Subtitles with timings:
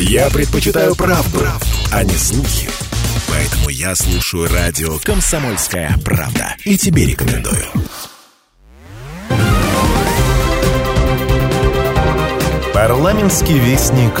[0.00, 2.70] Я предпочитаю правду, правду, а не слухи.
[3.28, 6.54] Поэтому я слушаю радио «Комсомольская правда».
[6.64, 7.64] И тебе рекомендую.
[12.72, 14.12] Парламентский вестник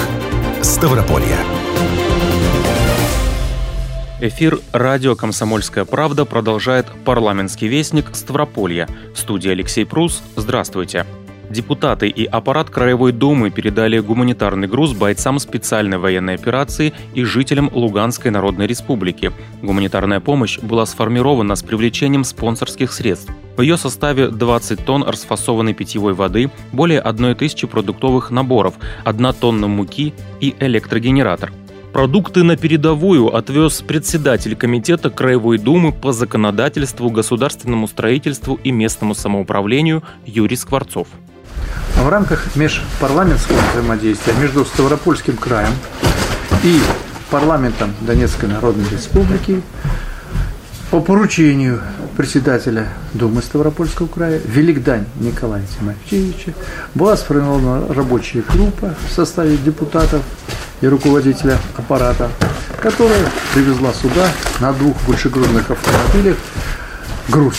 [0.62, 1.38] Ставрополья.
[4.20, 8.88] Эфир радио «Комсомольская правда» продолжает парламентский вестник Ставрополья.
[9.14, 10.24] В студии Алексей Прус.
[10.34, 11.06] Здравствуйте.
[11.50, 18.30] Депутаты и аппарат Краевой Думы передали гуманитарный груз бойцам специальной военной операции и жителям Луганской
[18.30, 19.32] Народной Республики.
[19.62, 23.32] Гуманитарная помощь была сформирована с привлечением спонсорских средств.
[23.56, 28.74] В ее составе 20 тонн расфасованной питьевой воды, более 1 тысячи продуктовых наборов,
[29.04, 31.50] 1 тонна муки и электрогенератор.
[31.94, 40.02] Продукты на передовую отвез председатель Комитета Краевой Думы по законодательству, государственному строительству и местному самоуправлению
[40.26, 41.08] Юрий Скворцов.
[41.96, 45.72] В рамках межпарламентского взаимодействия между Ставропольским краем
[46.62, 46.80] и
[47.30, 49.62] парламентом Донецкой Народной Республики
[50.90, 51.82] по поручению
[52.16, 56.54] председателя Думы Ставропольского края Великдань Николая Тимофеевича
[56.94, 60.22] была сформирована рабочая группа в составе депутатов
[60.80, 62.30] и руководителя аппарата,
[62.80, 64.30] которая привезла сюда
[64.60, 66.36] на двух большегрузных автомобилях
[67.28, 67.56] груз.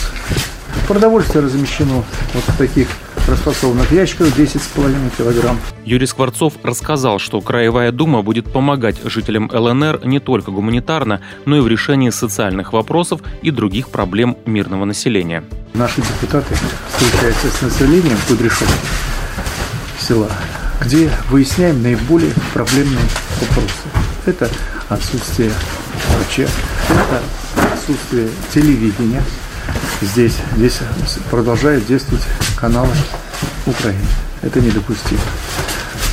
[0.88, 2.88] Продовольствие размещено вот в таких
[3.30, 5.59] расфасованных ящиках 10,5 килограмм.
[5.85, 11.61] Юрий Скворцов рассказал, что Краевая Дума будет помогать жителям ЛНР не только гуманитарно, но и
[11.61, 15.44] в решении социальных вопросов и других проблем мирного населения.
[15.73, 16.55] Наши депутаты
[16.89, 18.71] встречаются с населением Кудряшова
[19.99, 20.30] села,
[20.81, 23.05] где выясняем наиболее проблемные
[23.39, 23.88] вопросы.
[24.25, 24.49] Это
[24.89, 25.52] отсутствие
[26.16, 26.49] врача,
[26.89, 27.21] это
[27.73, 29.23] отсутствие телевидения,
[30.01, 30.79] здесь, здесь
[31.29, 32.23] продолжают действовать
[32.55, 32.93] каналы
[33.65, 34.05] Украины.
[34.41, 35.21] Это недопустимо.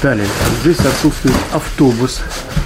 [0.02, 0.26] Далее,
[0.62, 2.20] здесь отсутствует автобус.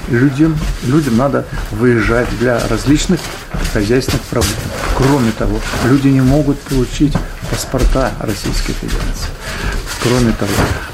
[0.08, 3.20] Людям, людям надо выезжать для различных
[3.72, 4.56] хозяйственных проблем.
[4.96, 7.14] Кроме того, люди не могут получить
[7.50, 9.28] паспорта Российской Федерации.
[10.02, 10.50] Кроме того,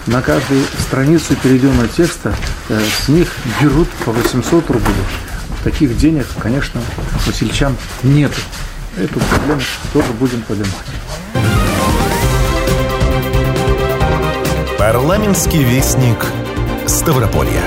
[0.06, 2.34] на каждую страницу перейденного текста
[2.68, 4.94] э, с них берут по 800 рублей.
[5.64, 6.80] Таких денег, конечно,
[7.26, 8.32] у сельчан нет.
[8.96, 9.60] Эту проблему
[9.92, 10.72] тоже будем поднимать.
[14.78, 16.24] Парламентский вестник
[16.86, 17.62] Ставрополья.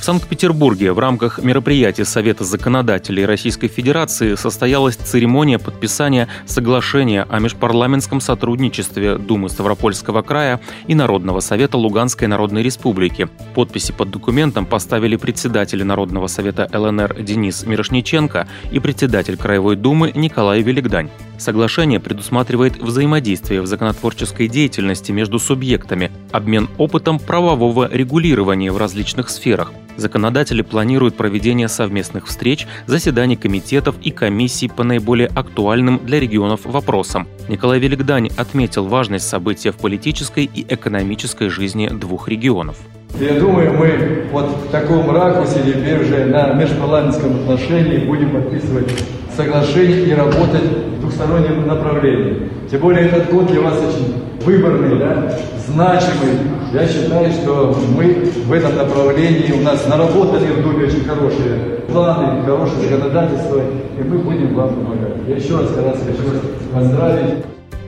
[0.00, 8.22] В Санкт-Петербурге в рамках мероприятия Совета законодателей Российской Федерации состоялась церемония подписания соглашения о межпарламентском
[8.22, 13.28] сотрудничестве Думы Ставропольского края и Народного совета Луганской Народной Республики.
[13.54, 20.62] Подписи под документом поставили председатель Народного совета ЛНР Денис Мирошниченко и председатель Краевой Думы Николай
[20.62, 21.10] Великдань.
[21.36, 29.72] Соглашение предусматривает взаимодействие в законотворческой деятельности между субъектами, обмен опытом правового регулирования в различных сферах.
[30.00, 37.28] Законодатели планируют проведение совместных встреч, заседаний комитетов и комиссий по наиболее актуальным для регионов вопросам.
[37.48, 42.78] Николай Великдань отметил важность события в политической и экономической жизни двух регионов.
[43.20, 48.90] Я думаю, мы вот в таком ракурсе теперь уже на межпарламентском отношении будем подписывать
[49.36, 52.48] соглашение и работать в двухстороннем направлении.
[52.70, 56.38] Тем более этот год для вас очень выборный, да, значимый.
[56.72, 62.42] Я считаю, что мы в этом направлении, у нас наработаны в Думе очень хорошие планы,
[62.42, 63.60] хорошее законодательство,
[63.98, 65.16] и мы будем вам помогать.
[65.26, 66.40] Я еще раз, раз хочу
[66.72, 67.44] поздравить.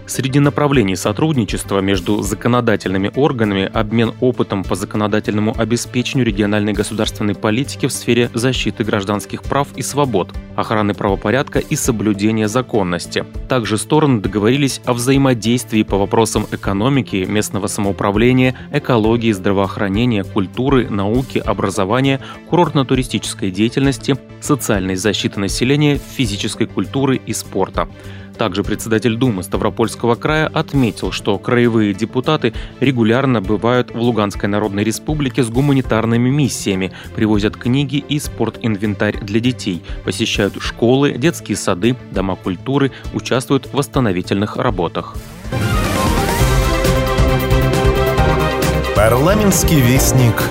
[0.07, 7.93] Среди направлений сотрудничества между законодательными органами обмен опытом по законодательному обеспечению региональной государственной политики в
[7.93, 13.25] сфере защиты гражданских прав и свобод, охраны правопорядка и соблюдения законности.
[13.49, 22.21] Также стороны договорились о взаимодействии по вопросам экономики, местного самоуправления, экологии, здравоохранения, культуры, науки, образования,
[22.51, 27.89] курортно-туристической деятельности, социальной защиты населения, физической культуры и спорта.
[28.39, 35.43] Также председатель Думы Ставропольского края отметил, что краевые депутаты регулярно бывают в Луганской Народной Республике
[35.43, 42.93] с гуманитарными миссиями, привозят книги и спортинвентарь для детей, посещают школы, детские сады, дома культуры,
[43.13, 45.17] участвуют в восстановительных работах.
[48.97, 50.43] Парламентский вестник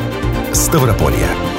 [0.52, 1.51] Ставрополья.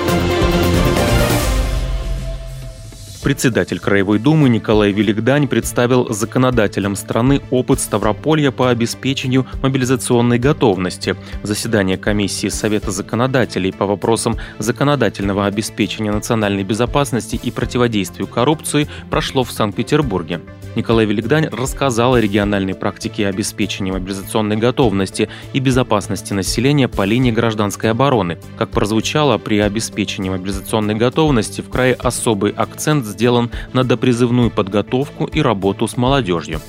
[3.22, 11.14] Председатель Краевой Думы Николай Великдань представил законодателям страны опыт Ставрополья по обеспечению мобилизационной готовности.
[11.44, 19.52] Заседание комиссии Совета законодателей по вопросам законодательного обеспечения национальной безопасности и противодействию коррупции прошло в
[19.52, 20.40] Санкт-Петербурге.
[20.74, 27.90] Николай Великдань рассказал о региональной практике обеспечения мобилизационной готовности и безопасности населения по линии гражданской
[27.90, 28.38] обороны.
[28.56, 35.40] Как прозвучало, при обеспечении мобилизационной готовности в крае особый акцент сделан на допризывную подготовку и
[35.40, 36.60] работу с молодежью.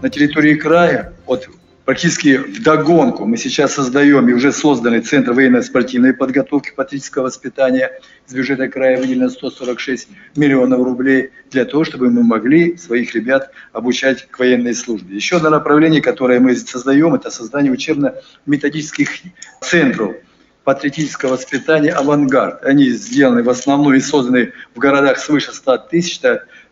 [0.00, 1.48] На территории края вот
[1.84, 7.90] практически в догонку мы сейчас создаем и уже созданный Центр военно-спортивной подготовки патриотического воспитания.
[8.26, 14.26] С бюджета края выделено 146 миллионов рублей для того, чтобы мы могли своих ребят обучать
[14.30, 15.14] к военной службе.
[15.16, 19.10] Еще одно направление, которое мы создаем, это создание учебно-методических
[19.60, 20.16] центров
[20.64, 22.64] патриотического воспитания «Авангард».
[22.64, 26.20] Они сделаны в основном и созданы в городах свыше 100 тысяч.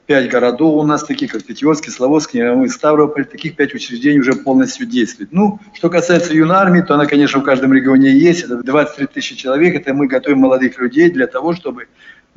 [0.06, 3.26] Пять городов у нас, таких как Пятигорский, Славовский, Ставрополь.
[3.26, 5.30] Таких пять учреждений уже полностью действуют.
[5.32, 8.42] Ну, что касается юнармии, то она, конечно, в каждом регионе есть.
[8.42, 9.76] Это 23 тысячи человек.
[9.76, 11.86] Это мы готовим молодых людей для того, чтобы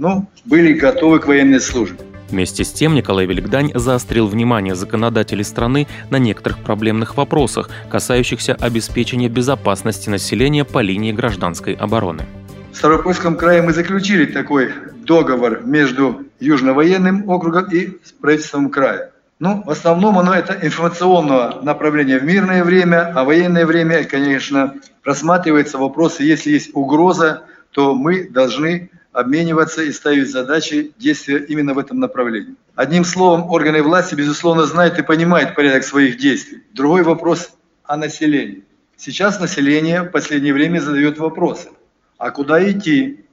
[0.04, 1.98] ну, были готовы к военной службе.
[2.30, 9.30] Вместе с тем Николай Великдань заострил внимание законодателей страны на некоторых проблемных вопросах, касающихся обеспечения
[9.30, 12.26] безопасности населения по линии гражданской обороны.
[12.74, 14.74] В Ставропольском крае мы заключили такой
[15.06, 19.12] договор между Южно-военным округом и правительством края.
[19.40, 24.74] Ну, в основном оно это информационного направления в мирное время, а военное время, конечно,
[25.06, 31.80] рассматривается вопросы, если есть угроза, то мы должны обмениваться и ставить задачи действия именно в
[31.80, 32.56] этом направлении.
[32.76, 36.64] Одним словом, органы власти, безусловно, знают и понимают порядок своих действий.
[36.74, 37.52] Другой вопрос
[37.84, 38.64] о населении.
[38.98, 41.70] Сейчас население в последнее время задает вопросы.
[42.18, 43.26] А куда идти?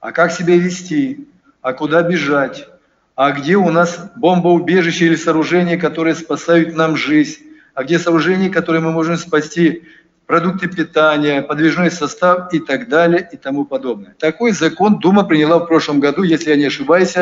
[0.00, 1.28] А как себя вести?
[1.60, 2.68] А куда бежать?
[3.16, 7.42] А где у нас бомбоубежище или сооружения, которые спасают нам жизнь?
[7.74, 9.82] А где сооружения, которые мы можем спасти
[10.28, 14.14] продукты питания, подвижной состав и так далее и тому подобное.
[14.18, 17.14] Такой закон Дума приняла в прошлом году, если я не ошибаюсь,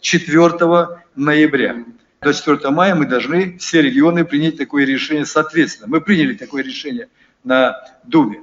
[0.00, 1.76] 4 ноября.
[2.22, 5.88] До 4 мая мы должны все регионы принять такое решение соответственно.
[5.88, 7.08] Мы приняли такое решение
[7.44, 8.40] на Думе.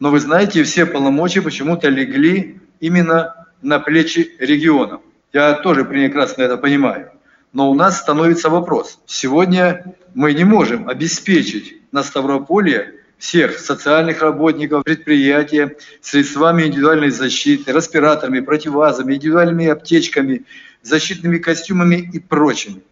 [0.00, 5.00] Но вы знаете, все полномочия почему-то легли именно на плечи регионов.
[5.32, 7.12] Я тоже прекрасно это понимаю.
[7.52, 8.98] Но у нас становится вопрос.
[9.06, 18.40] Сегодня мы не можем обеспечить на Ставрополье всех социальных работников, предприятия средствами индивидуальной защиты, респираторами,
[18.40, 20.44] противазами, индивидуальными аптечками,
[20.82, 22.82] защитными костюмами и прочим.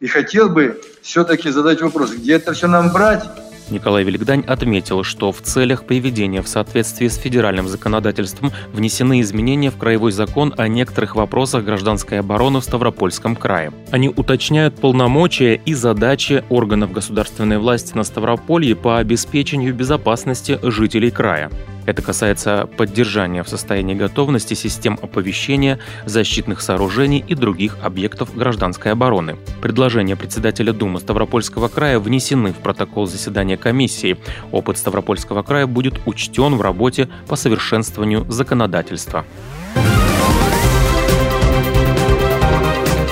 [0.00, 3.22] И хотел бы все-таки задать вопрос, где это все нам брать?
[3.70, 9.76] Николай Великдань отметил, что в целях приведения в соответствии с федеральным законодательством внесены изменения в
[9.76, 13.72] Краевой закон о некоторых вопросах гражданской обороны в Ставропольском крае.
[13.90, 21.50] Они уточняют полномочия и задачи органов государственной власти на Ставрополье по обеспечению безопасности жителей края.
[21.88, 29.38] Это касается поддержания в состоянии готовности систем оповещения, защитных сооружений и других объектов гражданской обороны.
[29.62, 34.18] Предложения председателя Думы Ставропольского края внесены в протокол заседания комиссии.
[34.52, 39.24] Опыт Ставропольского края будет учтен в работе по совершенствованию законодательства.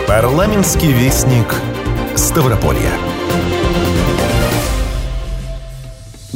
[0.07, 1.47] Парламентский вестник
[2.15, 2.93] Ставрополья.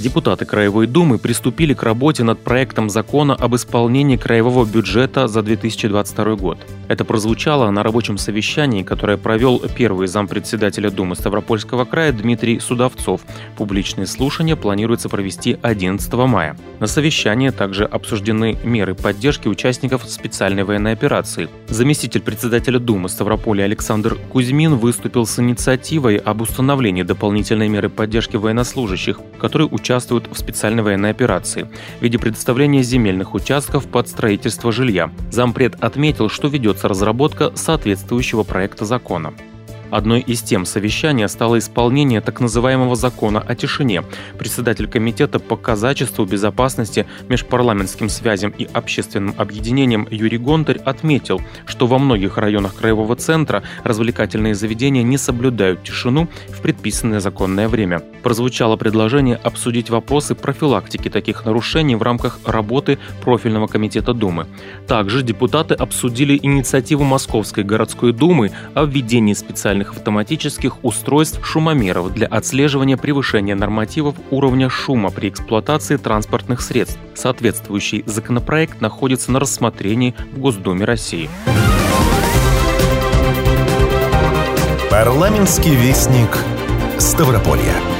[0.00, 6.37] Депутаты Краевой Думы приступили к работе над проектом закона об исполнении краевого бюджета за 2022
[6.37, 6.58] год.
[6.88, 13.20] Это прозвучало на рабочем совещании, которое провел первый зампредседателя Думы Ставропольского края Дмитрий Судовцов.
[13.58, 16.56] Публичные слушания планируется провести 11 мая.
[16.79, 21.50] На совещании также обсуждены меры поддержки участников специальной военной операции.
[21.69, 29.21] Заместитель председателя Думы Ставрополя Александр Кузьмин выступил с инициативой об установлении дополнительной меры поддержки военнослужащих,
[29.38, 29.89] которые участвуют
[30.32, 31.68] в специальной военной операции
[31.99, 35.11] в виде предоставления земельных участков под строительство жилья.
[35.30, 39.35] Зампред отметил, что ведет ведется разработка соответствующего проекта закона.
[39.90, 44.02] Одной из тем совещания стало исполнение так называемого закона о тишине.
[44.38, 51.99] Председатель комитета по казачеству, безопасности, межпарламентским связям и общественным объединениям Юрий Гонтарь отметил, что во
[51.99, 58.02] многих районах краевого центра развлекательные заведения не соблюдают тишину в предписанное законное время.
[58.23, 64.47] Прозвучало предложение обсудить вопросы профилактики таких нарушений в рамках работы профильного комитета Думы.
[64.87, 72.26] Также депутаты обсудили инициативу Московской городской думы о введении специальных специальных автоматических устройств шумомеров для
[72.26, 76.99] отслеживания превышения нормативов уровня шума при эксплуатации транспортных средств.
[77.14, 81.30] Соответствующий законопроект находится на рассмотрении в Госдуме России.
[84.90, 86.37] Парламентский вестник
[86.99, 88.00] Ставрополья.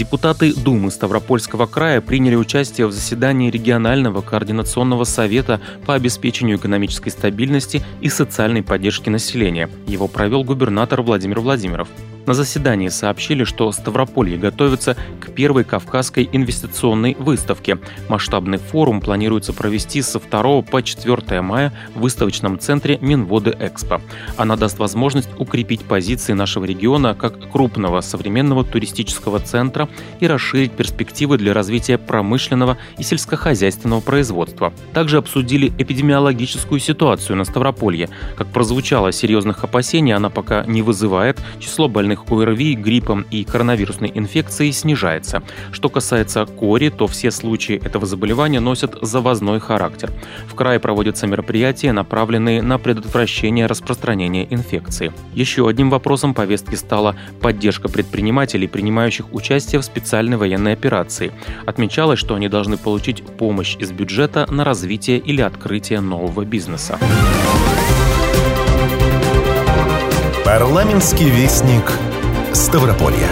[0.00, 7.84] Депутаты Думы Ставропольского края приняли участие в заседании регионального координационного совета по обеспечению экономической стабильности
[8.00, 9.68] и социальной поддержки населения.
[9.86, 11.88] Его провел губернатор Владимир Владимиров.
[12.26, 17.78] На заседании сообщили, что Ставрополье готовится к первой Кавказской инвестиционной выставке.
[18.08, 24.00] Масштабный форум планируется провести со 2 по 4 мая в выставочном центре Минводы Экспо.
[24.36, 29.88] Она даст возможность укрепить позиции нашего региона как крупного современного туристического центра
[30.20, 34.72] и расширить перспективы для развития промышленного и сельскохозяйственного производства.
[34.92, 38.08] Также обсудили эпидемиологическую ситуацию на Ставрополье.
[38.36, 41.40] Как прозвучало серьезных опасений, она пока не вызывает.
[41.58, 45.42] Число больных больных ОРВИ, гриппом и коронавирусной инфекцией снижается.
[45.72, 50.10] Что касается кори, то все случаи этого заболевания носят завозной характер.
[50.46, 55.12] В крае проводятся мероприятия, направленные на предотвращение распространения инфекции.
[55.34, 61.32] Еще одним вопросом повестки стала поддержка предпринимателей, принимающих участие в специальной военной операции.
[61.66, 66.98] Отмечалось, что они должны получить помощь из бюджета на развитие или открытие нового бизнеса.
[70.50, 71.92] Парламентский вестник
[72.52, 73.28] Ставрополья.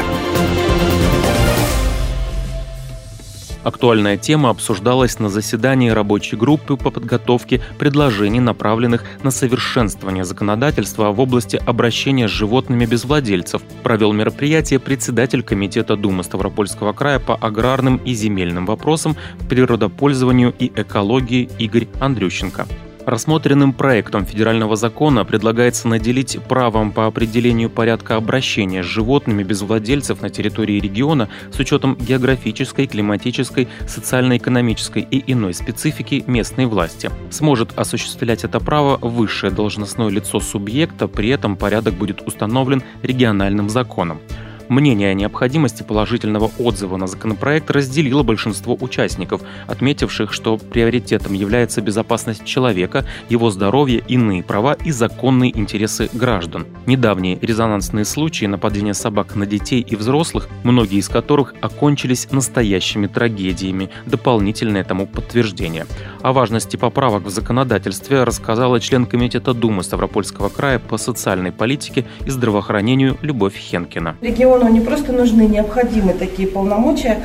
[3.65, 11.19] Актуальная тема обсуждалась на заседании рабочей группы по подготовке предложений, направленных на совершенствование законодательства в
[11.19, 13.63] области обращения с животными без владельцев.
[13.83, 19.17] Провел мероприятие председатель Комитета Думы Ставропольского края по аграрным и земельным вопросам,
[19.49, 22.69] природопользованию и экологии Игорь Андрющенко.
[23.09, 30.21] Рассмотренным проектом федерального закона предлагается наделить правом по определению порядка обращения с животными без владельцев
[30.21, 37.11] на территории региона с учетом географической, климатической, социально-экономической и иной специфики местной власти.
[37.31, 44.21] Сможет осуществлять это право высшее должностное лицо субъекта, при этом порядок будет установлен региональным законом.
[44.69, 52.45] Мнение о необходимости положительного отзыва на законопроект разделило большинство участников, отметивших, что приоритетом является безопасность
[52.45, 56.67] человека, его здоровье, иные права и законные интересы граждан.
[56.85, 63.89] Недавние резонансные случаи нападения собак на детей и взрослых, многие из которых окончились настоящими трагедиями,
[64.05, 65.87] дополнительное тому подтверждение.
[66.21, 72.31] О важности поправок в законодательстве рассказала член Комитета Думы Ставропольского края по социальной политике и
[72.31, 74.17] здравоохранению Любовь Хенкина.
[74.59, 77.19] Региону не просто нужны, необходимы такие полномочия.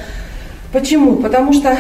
[0.72, 1.16] Почему?
[1.16, 1.76] Потому что,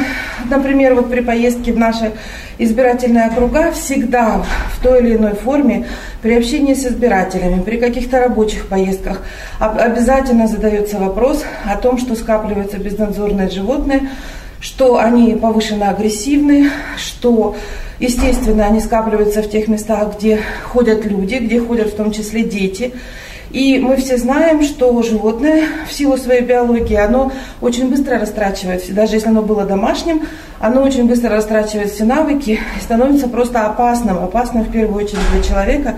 [0.49, 2.11] например, вот при поездке в наши
[2.57, 4.43] избирательные округа всегда
[4.75, 5.85] в той или иной форме
[6.21, 9.21] при общении с избирателями, при каких-то рабочих поездках
[9.59, 14.09] обязательно задается вопрос о том, что скапливаются безнадзорные животные,
[14.59, 17.55] что они повышенно агрессивны, что,
[17.99, 22.93] естественно, они скапливаются в тех местах, где ходят люди, где ходят в том числе дети.
[23.53, 27.31] И мы все знаем, что животное в силу своей биологии, оно
[27.61, 30.23] очень быстро растрачивает, даже если оно было домашним,
[30.59, 35.43] оно очень быстро растрачивает все навыки и становится просто опасным, опасным в первую очередь для
[35.43, 35.95] человека,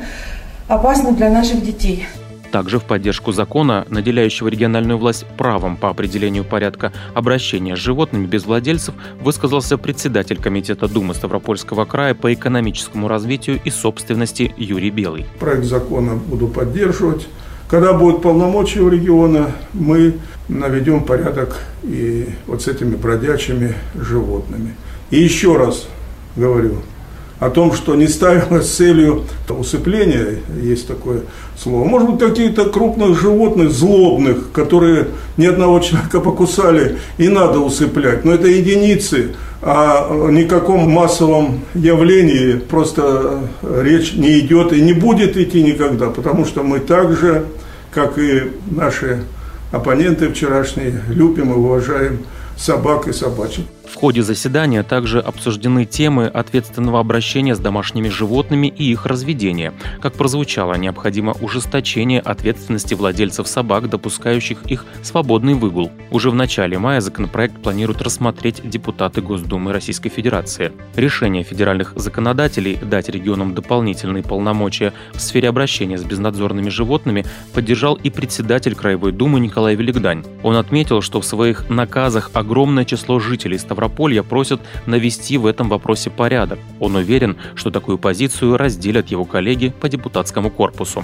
[0.68, 2.06] опасным для наших детей.
[2.52, 8.46] Также в поддержку закона, наделяющего региональную власть правом по определению порядка обращения с животными без
[8.46, 15.26] владельцев, высказался председатель Комитета Думы Ставропольского края по экономическому развитию и собственности Юрий Белый.
[15.40, 17.28] Проект закона буду поддерживать.
[17.67, 24.75] Когда будут полномочия у региона, мы наведем порядок и вот с этими бродячими животными.
[25.10, 25.88] И еще раз
[26.36, 26.77] говорю,
[27.39, 31.22] о том, что не ставилось целью усыпления, есть такое
[31.57, 31.86] слово.
[31.86, 35.07] Может быть, какие-то крупных животных, злобных, которые
[35.38, 38.24] ни одного человека покусали, и надо усыплять.
[38.24, 45.63] Но это единицы, о никаком массовом явлении просто речь не идет и не будет идти
[45.63, 47.45] никогда, потому что мы также,
[47.91, 49.24] как и наши
[49.72, 52.19] оппоненты вчерашние, любим и уважаем
[52.55, 53.65] собак и собачек.
[53.96, 59.74] В ходе заседания также обсуждены темы ответственного обращения с домашними животными и их разведения.
[60.02, 65.94] Как прозвучало, необходимо ужесточение ответственности владельцев собак, допускающих их свободный выгул.
[66.12, 70.74] Уже в начале мая законопроект планируют рассмотреть депутаты Госдумы Российской Федерации.
[70.98, 78.10] Решение федеральных законодателей дать регионам дополнительные полномочия в сфере обращения с безнадзорными животными поддержал и
[78.10, 80.25] председатель Краевой Думы Николай Великдань.
[80.44, 85.70] Он отметил, что в своих наказах огромное число жителей Ставрополья Ставрополья просят навести в этом
[85.70, 86.58] вопросе порядок.
[86.80, 91.04] Он уверен, что такую позицию разделят его коллеги по депутатскому корпусу.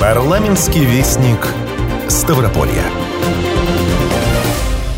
[0.00, 1.38] Парламентский вестник
[2.08, 2.82] Ставрополья.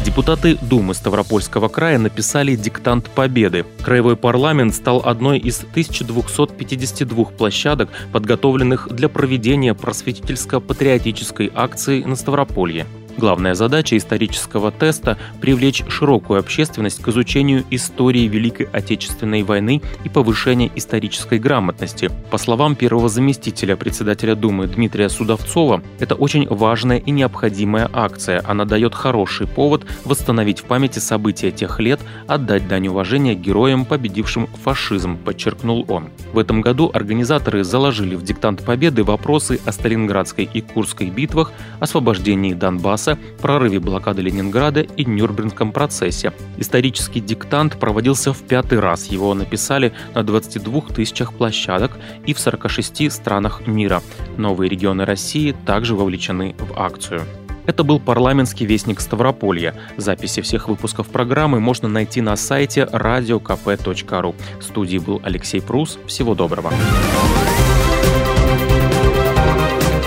[0.07, 3.67] Депутаты Думы Ставропольского края написали диктант победы.
[3.85, 12.87] Краевой парламент стал одной из 1252 площадок, подготовленных для проведения просветительско-патриотической акции на Ставрополье.
[13.19, 20.71] Главная задача исторического теста– привлечь широкую общественность к изучению истории Великой Отечественной войны и повышения
[20.77, 22.13] исторической грамотности.
[22.31, 28.41] По словам первого заместителя председателя Думы Дмитрия Судовцова, это очень важная и необходимая акция.
[28.47, 31.99] Она дает хороший повод восстановить в памяти события тех лет,
[32.29, 36.11] отдать дань уважения героям, победившим фашизм, подчеркнул он.
[36.33, 42.55] В этом году организаторы заложили в диктант Победы вопросы о Сталинградской и Курской битвах, освобождении
[42.55, 46.33] Донбасса, Донбасса, прорыве блокады Ленинграда и Нюрнбергском процессе.
[46.57, 49.07] Исторический диктант проводился в пятый раз.
[49.07, 51.93] Его написали на 22 тысячах площадок
[52.27, 54.03] и в 46 странах мира.
[54.37, 57.23] Новые регионы России также вовлечены в акцию.
[57.67, 59.75] Это был парламентский вестник Ставрополья.
[59.99, 64.35] Записи всех выпусков программы можно найти на сайте radiokp.ru.
[64.59, 65.99] В студии был Алексей Прус.
[66.07, 66.73] Всего доброго.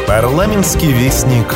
[0.08, 1.55] Парламентский вестник